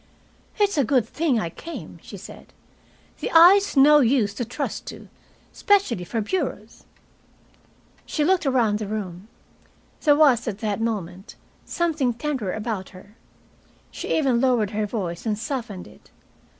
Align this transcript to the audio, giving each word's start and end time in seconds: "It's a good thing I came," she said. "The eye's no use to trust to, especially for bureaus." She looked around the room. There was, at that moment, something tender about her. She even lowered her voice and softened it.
"It's 0.57 0.79
a 0.79 0.83
good 0.83 1.07
thing 1.07 1.39
I 1.39 1.51
came," 1.51 1.99
she 2.01 2.17
said. 2.17 2.53
"The 3.19 3.29
eye's 3.29 3.77
no 3.77 3.99
use 3.99 4.33
to 4.33 4.43
trust 4.43 4.87
to, 4.87 5.09
especially 5.53 6.05
for 6.05 6.21
bureaus." 6.21 6.85
She 8.07 8.23
looked 8.25 8.47
around 8.47 8.79
the 8.79 8.87
room. 8.87 9.27
There 10.01 10.15
was, 10.15 10.47
at 10.47 10.57
that 10.57 10.81
moment, 10.81 11.35
something 11.67 12.15
tender 12.15 12.51
about 12.51 12.89
her. 12.97 13.13
She 13.91 14.17
even 14.17 14.41
lowered 14.41 14.71
her 14.71 14.87
voice 14.87 15.27
and 15.27 15.37
softened 15.37 15.87
it. 15.87 16.09